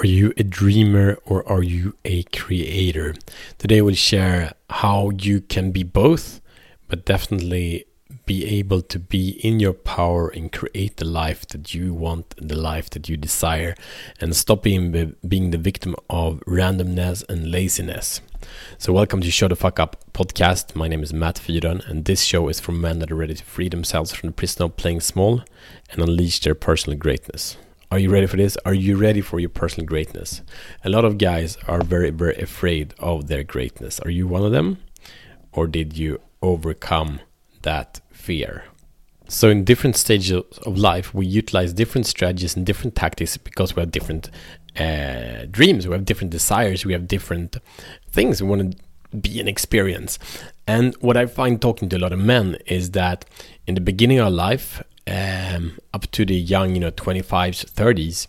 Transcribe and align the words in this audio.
Are 0.00 0.06
you 0.06 0.32
a 0.38 0.44
dreamer 0.44 1.18
or 1.26 1.46
are 1.46 1.62
you 1.62 1.94
a 2.06 2.22
creator? 2.22 3.14
Today 3.58 3.82
we'll 3.82 3.94
share 3.94 4.54
how 4.70 5.10
you 5.10 5.42
can 5.42 5.72
be 5.72 5.82
both, 5.82 6.40
but 6.88 7.04
definitely 7.04 7.84
be 8.24 8.46
able 8.46 8.80
to 8.80 8.98
be 8.98 9.32
in 9.46 9.60
your 9.60 9.74
power 9.74 10.28
and 10.28 10.50
create 10.50 10.96
the 10.96 11.04
life 11.04 11.46
that 11.48 11.74
you 11.74 11.92
want, 11.92 12.34
the 12.38 12.56
life 12.56 12.88
that 12.88 13.10
you 13.10 13.18
desire, 13.18 13.74
and 14.22 14.34
stop 14.34 14.62
being, 14.62 15.16
being 15.28 15.50
the 15.50 15.58
victim 15.58 15.94
of 16.08 16.40
randomness 16.46 17.22
and 17.28 17.50
laziness. 17.50 18.22
So, 18.78 18.94
welcome 18.94 19.20
to 19.20 19.30
Show 19.30 19.48
the 19.48 19.54
Fuck 19.54 19.78
Up 19.78 20.02
podcast. 20.14 20.74
My 20.74 20.88
name 20.88 21.02
is 21.02 21.12
Matt 21.12 21.36
Fyron, 21.36 21.86
and 21.86 22.06
this 22.06 22.22
show 22.22 22.48
is 22.48 22.58
for 22.58 22.72
men 22.72 23.00
that 23.00 23.12
are 23.12 23.16
ready 23.16 23.34
to 23.34 23.44
free 23.44 23.68
themselves 23.68 24.14
from 24.14 24.30
the 24.30 24.34
prison 24.34 24.62
of 24.62 24.78
playing 24.78 25.00
small 25.00 25.42
and 25.90 26.00
unleash 26.00 26.40
their 26.40 26.54
personal 26.54 26.98
greatness. 26.98 27.58
Are 27.92 27.98
you 27.98 28.08
ready 28.08 28.28
for 28.28 28.36
this? 28.36 28.56
Are 28.64 28.72
you 28.72 28.96
ready 28.96 29.20
for 29.20 29.40
your 29.40 29.48
personal 29.48 29.84
greatness? 29.84 30.42
A 30.84 30.88
lot 30.88 31.04
of 31.04 31.18
guys 31.18 31.58
are 31.66 31.82
very, 31.82 32.10
very 32.10 32.36
afraid 32.36 32.94
of 33.00 33.26
their 33.26 33.42
greatness. 33.42 33.98
Are 33.98 34.10
you 34.10 34.28
one 34.28 34.44
of 34.44 34.52
them? 34.52 34.78
Or 35.50 35.66
did 35.66 35.98
you 35.98 36.20
overcome 36.40 37.18
that 37.62 38.00
fear? 38.12 38.62
So, 39.26 39.50
in 39.50 39.64
different 39.64 39.96
stages 39.96 40.40
of 40.64 40.78
life, 40.78 41.12
we 41.12 41.26
utilize 41.26 41.72
different 41.72 42.06
strategies 42.06 42.54
and 42.54 42.64
different 42.64 42.94
tactics 42.94 43.36
because 43.36 43.74
we 43.74 43.80
have 43.80 43.90
different 43.90 44.30
uh, 44.78 45.46
dreams, 45.50 45.88
we 45.88 45.92
have 45.92 46.04
different 46.04 46.30
desires, 46.30 46.86
we 46.86 46.92
have 46.92 47.08
different 47.08 47.56
things 48.12 48.40
we 48.40 48.48
want 48.48 48.70
to 48.70 49.16
be 49.16 49.40
an 49.40 49.48
experience. 49.48 50.20
And 50.68 50.94
what 51.00 51.16
I 51.16 51.26
find 51.26 51.60
talking 51.60 51.88
to 51.88 51.96
a 51.96 51.98
lot 51.98 52.12
of 52.12 52.20
men 52.20 52.56
is 52.66 52.92
that 52.92 53.24
in 53.66 53.74
the 53.74 53.80
beginning 53.80 54.20
of 54.20 54.32
life, 54.32 54.80
um, 55.50 55.78
up 55.92 56.10
to 56.12 56.24
the 56.24 56.34
young, 56.34 56.74
you 56.74 56.80
know, 56.80 56.90
25s, 56.90 57.64
30s, 57.64 58.26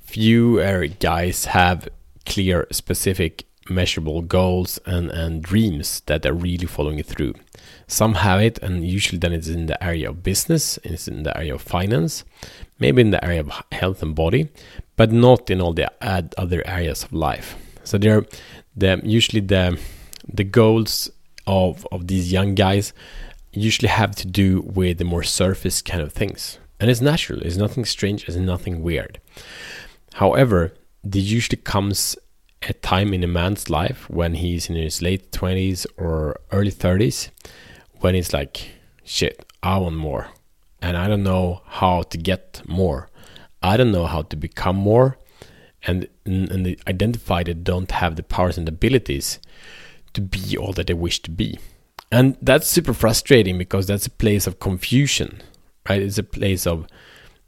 few 0.00 0.60
uh, 0.60 0.86
guys 1.00 1.46
have 1.46 1.88
clear, 2.26 2.66
specific, 2.70 3.44
measurable 3.70 4.22
goals 4.22 4.78
and, 4.86 5.10
and 5.10 5.42
dreams 5.42 6.00
that 6.06 6.22
they're 6.22 6.32
really 6.32 6.66
following 6.66 7.02
through. 7.02 7.34
Some 7.86 8.14
have 8.14 8.40
it, 8.40 8.58
and 8.62 8.86
usually 8.86 9.18
then 9.18 9.32
it's 9.32 9.48
in 9.48 9.66
the 9.66 9.82
area 9.82 10.10
of 10.10 10.22
business, 10.22 10.78
it's 10.84 11.08
in 11.08 11.22
the 11.22 11.36
area 11.36 11.54
of 11.54 11.62
finance, 11.62 12.24
maybe 12.78 13.00
in 13.00 13.10
the 13.10 13.24
area 13.24 13.40
of 13.40 13.52
health 13.72 14.02
and 14.02 14.14
body, 14.14 14.48
but 14.96 15.12
not 15.12 15.50
in 15.50 15.60
all 15.60 15.72
the 15.72 15.90
other 16.02 16.62
areas 16.66 17.04
of 17.04 17.12
life. 17.12 17.56
So 17.84 17.98
they're 17.98 18.24
the 18.76 19.00
usually 19.04 19.40
the 19.40 19.78
the 20.32 20.44
goals 20.44 21.10
of 21.46 21.86
of 21.90 22.06
these 22.06 22.30
young 22.30 22.54
guys 22.54 22.92
usually 23.58 23.88
have 23.88 24.14
to 24.16 24.26
do 24.26 24.62
with 24.62 24.98
the 24.98 25.04
more 25.04 25.22
surface 25.22 25.82
kind 25.82 26.02
of 26.02 26.12
things. 26.12 26.58
And 26.80 26.90
it's 26.90 27.00
natural, 27.00 27.42
it's 27.42 27.56
nothing 27.56 27.84
strange, 27.84 28.28
it's 28.28 28.36
nothing 28.36 28.82
weird. 28.82 29.20
However, 30.14 30.74
there 31.02 31.22
usually 31.22 31.60
comes 31.60 32.16
a 32.62 32.72
time 32.72 33.14
in 33.14 33.22
a 33.22 33.28
man's 33.28 33.70
life 33.70 34.08
when 34.10 34.34
he's 34.34 34.68
in 34.68 34.76
his 34.76 35.00
late 35.02 35.30
20s 35.32 35.86
or 35.96 36.40
early 36.50 36.72
30s 36.72 37.30
when 38.00 38.14
he's 38.14 38.32
like, 38.32 38.70
shit, 39.04 39.44
I 39.62 39.78
want 39.78 39.96
more. 39.96 40.28
And 40.80 40.96
I 40.96 41.08
don't 41.08 41.22
know 41.22 41.62
how 41.66 42.02
to 42.02 42.18
get 42.18 42.62
more. 42.66 43.08
I 43.62 43.76
don't 43.76 43.92
know 43.92 44.06
how 44.06 44.22
to 44.22 44.36
become 44.36 44.76
more. 44.76 45.18
And, 45.86 46.08
and 46.24 46.76
identify 46.86 47.44
that 47.44 47.64
don't 47.64 47.90
have 47.90 48.16
the 48.16 48.22
powers 48.22 48.58
and 48.58 48.68
abilities 48.68 49.38
to 50.12 50.20
be 50.20 50.56
all 50.56 50.72
that 50.72 50.88
they 50.88 50.94
wish 50.94 51.22
to 51.22 51.30
be. 51.30 51.58
And 52.10 52.36
that's 52.40 52.68
super 52.68 52.94
frustrating 52.94 53.58
because 53.58 53.86
that's 53.86 54.06
a 54.06 54.10
place 54.10 54.46
of 54.46 54.60
confusion, 54.60 55.42
right? 55.88 56.00
It's 56.00 56.18
a 56.18 56.22
place 56.22 56.66
of 56.66 56.86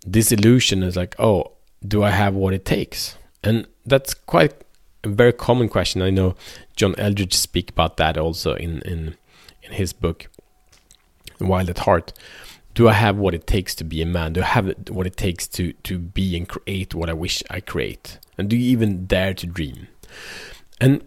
disillusion. 0.08 0.82
It's 0.82 0.96
like, 0.96 1.14
oh, 1.18 1.52
do 1.86 2.02
I 2.02 2.10
have 2.10 2.34
what 2.34 2.52
it 2.52 2.64
takes? 2.64 3.16
And 3.42 3.66
that's 3.86 4.12
quite 4.12 4.54
a 5.02 5.08
very 5.08 5.32
common 5.32 5.68
question. 5.68 6.02
I 6.02 6.10
know 6.10 6.34
John 6.76 6.94
Eldredge 6.96 7.34
speak 7.34 7.70
about 7.70 7.96
that 7.96 8.18
also 8.18 8.54
in 8.54 8.82
in 8.82 9.16
in 9.62 9.72
his 9.72 9.92
book 9.92 10.28
Wild 11.40 11.70
at 11.70 11.78
Heart. 11.80 12.12
Do 12.74 12.88
I 12.88 12.92
have 12.92 13.16
what 13.16 13.34
it 13.34 13.46
takes 13.46 13.74
to 13.76 13.84
be 13.84 14.00
a 14.02 14.06
man? 14.06 14.34
Do 14.34 14.42
I 14.42 14.46
have 14.46 14.72
what 14.90 15.06
it 15.06 15.16
takes 15.16 15.48
to 15.48 15.72
to 15.72 15.98
be 15.98 16.36
and 16.36 16.48
create 16.48 16.94
what 16.94 17.08
I 17.08 17.14
wish 17.14 17.42
I 17.50 17.60
create? 17.60 18.18
And 18.36 18.48
do 18.48 18.56
you 18.56 18.70
even 18.70 19.06
dare 19.06 19.34
to 19.34 19.46
dream? 19.46 19.88
And 20.80 21.06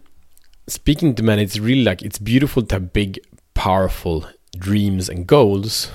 speaking 0.66 1.14
to 1.14 1.22
men, 1.22 1.38
it's 1.38 1.58
really 1.58 1.84
like 1.84 2.02
it's 2.02 2.18
beautiful 2.18 2.62
to 2.62 2.74
have 2.74 2.92
big 2.92 3.20
powerful 3.64 4.26
dreams 4.58 5.08
and 5.08 5.26
goals. 5.26 5.90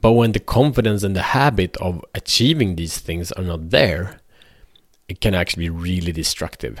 But 0.00 0.12
when 0.12 0.32
the 0.32 0.40
confidence 0.40 1.02
and 1.02 1.14
the 1.14 1.34
habit 1.36 1.76
of 1.76 2.02
achieving 2.14 2.74
these 2.74 2.96
things 2.96 3.30
are 3.32 3.44
not 3.44 3.68
there, 3.68 4.20
it 5.10 5.20
can 5.20 5.34
actually 5.34 5.64
be 5.64 5.68
really 5.90 6.10
destructive. 6.10 6.80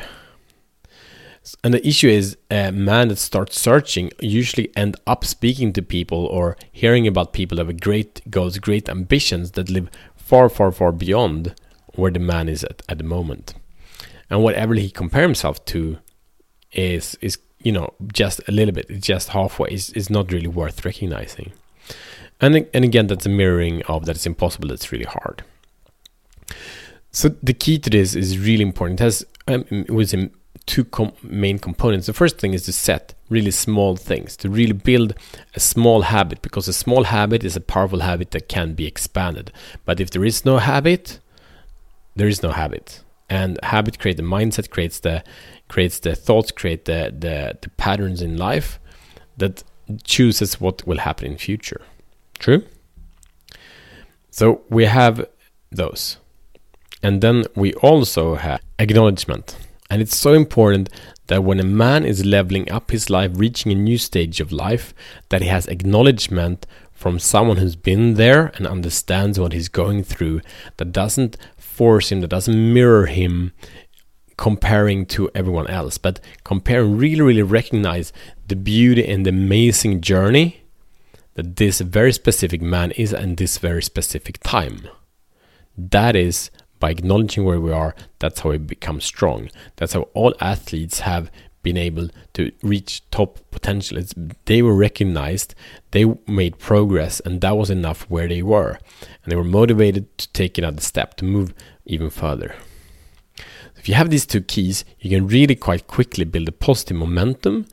And 1.62 1.74
the 1.74 1.86
issue 1.86 2.08
is 2.08 2.38
a 2.50 2.72
man 2.72 3.08
that 3.08 3.18
starts 3.18 3.60
searching 3.60 4.10
usually 4.20 4.74
end 4.74 4.96
up 5.06 5.22
speaking 5.26 5.74
to 5.74 5.82
people 5.82 6.24
or 6.24 6.56
hearing 6.72 7.06
about 7.06 7.34
people 7.34 7.58
that 7.58 7.66
have 7.66 7.78
great 7.78 8.22
goals, 8.30 8.56
great 8.58 8.88
ambitions 8.88 9.50
that 9.50 9.68
live 9.68 9.90
far, 10.16 10.48
far, 10.48 10.72
far 10.72 10.92
beyond 10.92 11.54
where 11.94 12.10
the 12.10 12.18
man 12.18 12.48
is 12.48 12.64
at, 12.64 12.80
at 12.88 12.96
the 12.96 13.04
moment. 13.04 13.52
And 14.30 14.42
whatever 14.42 14.72
he 14.74 14.88
compare 14.90 15.24
himself 15.24 15.62
to 15.66 15.98
is 16.72 17.16
is 17.20 17.38
you 17.60 17.72
know, 17.72 17.92
just 18.12 18.40
a 18.48 18.52
little 18.52 18.74
bit, 18.74 18.88
just 19.00 19.30
halfway, 19.30 19.70
is, 19.70 19.90
is 19.90 20.10
not 20.10 20.32
really 20.32 20.46
worth 20.46 20.84
recognizing. 20.84 21.52
And, 22.40 22.66
and 22.72 22.84
again, 22.84 23.08
that's 23.08 23.26
a 23.26 23.30
mirroring 23.30 23.82
of 23.86 24.06
that 24.06 24.16
it's 24.16 24.26
impossible, 24.26 24.70
it's 24.70 24.92
really 24.92 25.04
hard. 25.04 25.42
So 27.10 27.30
the 27.42 27.54
key 27.54 27.78
to 27.78 27.90
this 27.90 28.14
is 28.14 28.38
really 28.38 28.62
important. 28.62 29.00
It 29.00 29.04
has 29.04 29.26
um, 29.48 30.30
two 30.66 30.84
com- 30.84 31.14
main 31.22 31.58
components. 31.58 32.06
The 32.06 32.12
first 32.12 32.38
thing 32.38 32.54
is 32.54 32.62
to 32.64 32.72
set 32.72 33.14
really 33.28 33.50
small 33.50 33.96
things, 33.96 34.36
to 34.36 34.48
really 34.50 34.72
build 34.72 35.14
a 35.54 35.60
small 35.60 36.02
habit, 36.02 36.42
because 36.42 36.68
a 36.68 36.72
small 36.72 37.04
habit 37.04 37.42
is 37.42 37.56
a 37.56 37.60
powerful 37.60 38.00
habit 38.00 38.30
that 38.32 38.48
can 38.48 38.74
be 38.74 38.86
expanded. 38.86 39.50
But 39.84 39.98
if 39.98 40.10
there 40.10 40.24
is 40.24 40.44
no 40.44 40.58
habit, 40.58 41.18
there 42.14 42.28
is 42.28 42.42
no 42.42 42.50
habit. 42.50 43.02
And 43.30 43.58
habit 43.62 43.98
creates 43.98 44.18
the 44.18 44.26
mindset, 44.26 44.70
creates 44.70 45.00
the 45.00 45.22
creates 45.68 45.98
the 45.98 46.14
thoughts, 46.14 46.50
create 46.50 46.86
the, 46.86 47.14
the, 47.16 47.58
the 47.60 47.68
patterns 47.70 48.22
in 48.22 48.36
life 48.36 48.80
that 49.36 49.62
chooses 50.04 50.60
what 50.60 50.86
will 50.86 50.98
happen 50.98 51.32
in 51.32 51.38
future. 51.38 51.82
True? 52.38 52.64
So 54.30 54.62
we 54.70 54.86
have 54.86 55.26
those. 55.70 56.18
And 57.02 57.20
then 57.20 57.44
we 57.54 57.74
also 57.74 58.36
have 58.36 58.60
acknowledgement. 58.78 59.56
And 59.90 60.02
it's 60.02 60.16
so 60.16 60.32
important 60.32 60.90
that 61.28 61.44
when 61.44 61.60
a 61.60 61.64
man 61.64 62.04
is 62.04 62.24
leveling 62.24 62.70
up 62.70 62.90
his 62.90 63.08
life, 63.08 63.30
reaching 63.34 63.72
a 63.72 63.74
new 63.74 63.98
stage 63.98 64.40
of 64.40 64.52
life, 64.52 64.94
that 65.28 65.42
he 65.42 65.48
has 65.48 65.66
acknowledgement 65.66 66.66
from 66.92 67.18
someone 67.18 67.58
who's 67.58 67.76
been 67.76 68.14
there 68.14 68.50
and 68.56 68.66
understands 68.66 69.38
what 69.38 69.52
he's 69.52 69.68
going 69.68 70.02
through, 70.02 70.40
that 70.78 70.92
doesn't 70.92 71.36
force 71.78 72.10
him, 72.10 72.20
that 72.20 72.28
doesn't 72.28 72.74
mirror 72.74 73.06
him 73.06 73.52
comparing 74.36 75.06
to 75.06 75.30
everyone 75.34 75.68
else, 75.68 75.96
but 75.96 76.20
compare 76.42 76.82
and 76.82 76.98
really, 76.98 77.22
really 77.22 77.42
recognize 77.42 78.12
the 78.48 78.56
beauty 78.56 79.06
and 79.06 79.24
the 79.24 79.30
amazing 79.30 80.00
journey 80.00 80.62
that 81.34 81.54
this 81.56 81.80
very 81.80 82.12
specific 82.12 82.60
man 82.60 82.90
is 82.92 83.12
in 83.12 83.36
this 83.36 83.58
very 83.58 83.82
specific 83.82 84.40
time. 84.42 84.88
That 85.76 86.16
is 86.16 86.50
by 86.80 86.90
acknowledging 86.90 87.44
where 87.44 87.60
we 87.60 87.72
are, 87.72 87.94
that's 88.18 88.40
how 88.40 88.50
we 88.50 88.58
become 88.58 89.00
strong. 89.00 89.48
That's 89.76 89.92
how 89.92 90.02
all 90.14 90.34
athletes 90.40 91.00
have 91.00 91.30
been 91.62 91.76
able 91.76 92.08
to 92.34 92.52
reach 92.62 93.08
top 93.10 93.38
potential. 93.50 93.98
It's, 93.98 94.14
they 94.44 94.62
were 94.62 94.74
recognized, 94.74 95.54
they 95.90 96.04
made 96.26 96.58
progress, 96.58 97.20
and 97.20 97.40
that 97.40 97.56
was 97.56 97.70
enough 97.70 98.02
where 98.08 98.28
they 98.28 98.42
were. 98.42 98.78
And 99.22 99.32
they 99.32 99.36
were 99.36 99.44
motivated 99.44 100.16
to 100.18 100.32
take 100.32 100.58
another 100.58 100.80
step, 100.80 101.14
to 101.16 101.24
move 101.24 101.52
even 101.84 102.10
further. 102.10 102.54
If 103.76 103.88
you 103.88 103.94
have 103.94 104.10
these 104.10 104.26
two 104.26 104.40
keys, 104.40 104.84
you 105.00 105.10
can 105.10 105.26
really 105.26 105.54
quite 105.54 105.86
quickly 105.86 106.24
build 106.24 106.48
a 106.48 106.52
positive 106.52 106.96
momentum 106.96 107.66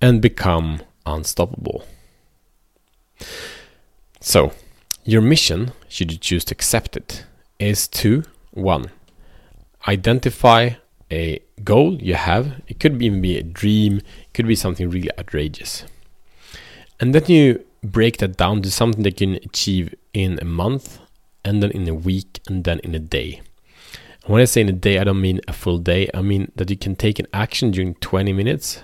and 0.00 0.20
become 0.20 0.82
unstoppable. 1.06 1.84
So, 4.20 4.52
your 5.04 5.22
mission, 5.22 5.72
should 5.88 6.12
you 6.12 6.18
choose 6.18 6.44
to 6.46 6.54
accept 6.54 6.96
it, 6.96 7.24
is 7.58 7.88
to 7.88 8.24
1. 8.50 8.90
Identify 9.86 10.70
a 11.10 11.40
goal 11.64 11.94
you 11.94 12.14
have. 12.14 12.60
It 12.66 12.80
could 12.80 13.02
even 13.02 13.20
be 13.20 13.36
a 13.36 13.42
dream, 13.42 13.98
it 13.98 14.34
could 14.34 14.46
be 14.46 14.54
something 14.56 14.88
really 14.88 15.10
outrageous. 15.18 15.84
And 17.00 17.14
then 17.14 17.24
you 17.26 17.64
break 17.82 18.18
that 18.18 18.36
down 18.36 18.62
to 18.62 18.70
something 18.70 19.02
that 19.04 19.20
you 19.20 19.26
can 19.26 19.44
achieve 19.44 19.94
in 20.12 20.38
a 20.40 20.44
month, 20.44 20.98
and 21.44 21.62
then 21.62 21.70
in 21.70 21.88
a 21.88 21.94
week, 21.94 22.40
and 22.48 22.64
then 22.64 22.80
in 22.80 22.94
a 22.94 22.98
day. 22.98 23.40
When 24.26 24.42
I 24.42 24.44
say 24.44 24.60
in 24.60 24.68
a 24.68 24.72
day, 24.72 24.98
I 24.98 25.04
don't 25.04 25.20
mean 25.20 25.40
a 25.48 25.52
full 25.52 25.78
day. 25.78 26.10
I 26.12 26.20
mean 26.20 26.52
that 26.56 26.68
you 26.68 26.76
can 26.76 26.96
take 26.96 27.18
an 27.18 27.26
action 27.32 27.70
during 27.70 27.94
20 27.94 28.32
minutes 28.32 28.82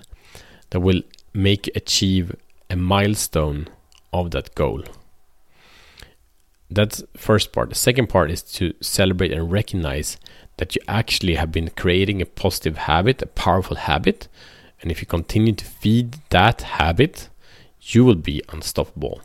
that 0.70 0.80
will 0.80 1.02
make 1.34 1.68
achieve 1.74 2.34
a 2.70 2.76
milestone 2.76 3.68
of 4.12 4.30
that 4.30 4.54
goal. 4.54 4.84
That's 6.70 7.02
first 7.16 7.52
part. 7.52 7.68
The 7.68 7.74
second 7.74 8.08
part 8.08 8.30
is 8.30 8.42
to 8.54 8.74
celebrate 8.80 9.32
and 9.32 9.50
recognize 9.50 10.16
that 10.56 10.74
you 10.74 10.82
actually 10.88 11.34
have 11.34 11.52
been 11.52 11.70
creating 11.70 12.22
a 12.22 12.26
positive 12.26 12.76
habit, 12.78 13.22
a 13.22 13.26
powerful 13.26 13.76
habit. 13.76 14.28
And 14.80 14.90
if 14.90 15.00
you 15.00 15.06
continue 15.06 15.52
to 15.52 15.64
feed 15.64 16.18
that 16.30 16.62
habit, 16.62 17.28
you 17.80 18.04
will 18.04 18.14
be 18.14 18.42
unstoppable. 18.50 19.20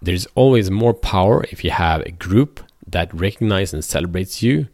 There's 0.00 0.26
always 0.34 0.70
more 0.70 0.94
power 0.94 1.44
if 1.50 1.64
you 1.64 1.70
have 1.70 2.02
a 2.02 2.10
group 2.10 2.60
that 2.86 3.12
recognizes 3.12 3.74
and 3.74 3.84
celebrates 3.84 4.42
you. 4.42 4.68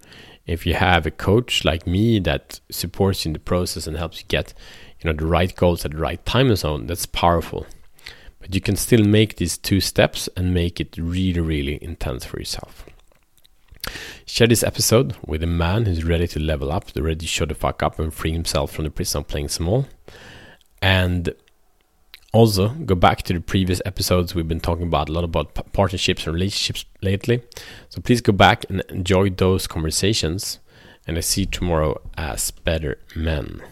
If 0.46 0.66
you 0.66 0.74
have 0.74 1.06
a 1.06 1.10
coach 1.10 1.64
like 1.64 1.86
me 1.86 2.18
that 2.20 2.60
supports 2.70 3.24
you 3.24 3.30
in 3.30 3.32
the 3.32 3.38
process 3.38 3.86
and 3.86 3.96
helps 3.96 4.20
you 4.20 4.26
get, 4.28 4.52
you 5.00 5.10
know, 5.10 5.16
the 5.16 5.26
right 5.26 5.54
goals 5.54 5.84
at 5.84 5.92
the 5.92 5.98
right 5.98 6.24
time 6.26 6.54
zone, 6.56 6.86
that's 6.86 7.06
powerful. 7.06 7.66
But 8.42 8.54
you 8.54 8.60
can 8.60 8.76
still 8.76 9.04
make 9.04 9.36
these 9.36 9.56
two 9.56 9.80
steps 9.80 10.28
and 10.36 10.52
make 10.52 10.80
it 10.80 10.96
really, 10.98 11.40
really 11.40 11.82
intense 11.82 12.24
for 12.24 12.38
yourself. 12.38 12.84
Share 14.26 14.48
this 14.48 14.62
episode 14.62 15.14
with 15.24 15.42
a 15.42 15.46
man 15.46 15.86
who's 15.86 16.04
ready 16.04 16.26
to 16.28 16.40
level 16.40 16.72
up, 16.72 16.90
ready 16.96 17.16
to 17.16 17.26
show 17.26 17.46
the 17.46 17.54
fuck 17.54 17.82
up 17.82 17.98
and 17.98 18.12
free 18.12 18.32
himself 18.32 18.72
from 18.72 18.84
the 18.84 18.90
prison 18.90 19.20
of 19.20 19.28
playing 19.28 19.48
small. 19.48 19.86
And 20.80 21.32
also, 22.32 22.70
go 22.70 22.94
back 22.94 23.22
to 23.24 23.34
the 23.34 23.40
previous 23.40 23.82
episodes. 23.84 24.34
We've 24.34 24.48
been 24.48 24.60
talking 24.60 24.86
about 24.86 25.08
a 25.08 25.12
lot 25.12 25.22
about 25.22 25.72
partnerships 25.72 26.26
and 26.26 26.34
relationships 26.34 26.84
lately. 27.02 27.42
So 27.90 28.00
please 28.00 28.22
go 28.22 28.32
back 28.32 28.64
and 28.68 28.80
enjoy 28.88 29.30
those 29.30 29.66
conversations. 29.66 30.58
And 31.06 31.18
I 31.18 31.20
see 31.20 31.42
you 31.42 31.46
tomorrow 31.46 32.00
as 32.16 32.50
better 32.50 32.98
men. 33.14 33.60